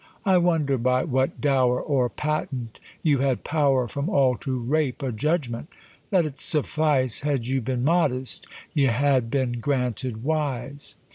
I 0.25 0.39
wonder 0.39 0.79
by 0.79 1.03
what 1.03 1.39
dower, 1.39 1.79
Or 1.79 2.09
patent, 2.09 2.79
you 3.03 3.19
had 3.19 3.43
power 3.43 3.87
From 3.87 4.09
all 4.09 4.35
to 4.37 4.59
rape 4.59 5.03
a 5.03 5.11
judgment. 5.11 5.69
Let't 6.11 6.39
suffice, 6.39 7.21
Had 7.21 7.45
you 7.45 7.61
been 7.61 7.83
modest, 7.85 8.47
y'ad 8.73 9.29
been 9.29 9.59
granted 9.59 10.23
wise. 10.23 10.95